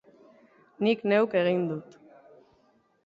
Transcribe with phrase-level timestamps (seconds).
[0.83, 2.01] Nik neuk egin dut.